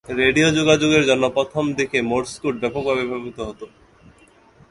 [0.21, 3.61] Radio যোগাযোগের জন্য প্রথম দিকে মোর্স কোড ব্যাপক ভাবে ব্যবহৃত হত।